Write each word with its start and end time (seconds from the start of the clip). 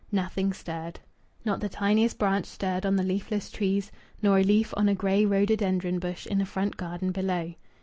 Nothing 0.11 0.51
stirred. 0.51 0.99
Not 1.45 1.59
the 1.59 1.69
tiniest 1.69 2.17
branch 2.17 2.47
stirred 2.47 2.87
on 2.87 2.95
the 2.95 3.03
leafless 3.03 3.51
trees, 3.51 3.91
nor 4.19 4.39
a 4.39 4.43
leaf 4.43 4.73
on 4.75 4.89
a 4.89 4.95
grey 4.95 5.25
rhododendron 5.25 5.99
bush 5.99 6.25
in 6.25 6.41
a 6.41 6.45
front 6.47 6.75
garden 6.75 7.11
below. 7.11 7.53